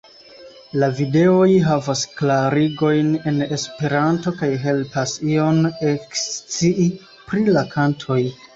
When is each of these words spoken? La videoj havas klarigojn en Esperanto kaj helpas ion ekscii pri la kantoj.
La 0.83 0.87
videoj 0.99 1.49
havas 1.65 2.01
klarigojn 2.21 3.11
en 3.33 3.45
Esperanto 3.59 4.35
kaj 4.41 4.51
helpas 4.65 5.15
ion 5.37 5.63
ekscii 5.93 6.91
pri 7.31 7.47
la 7.55 7.69
kantoj. 7.79 8.23